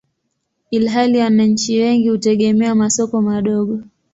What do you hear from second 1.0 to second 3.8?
wananchi wengi hutegemea masoko madogo.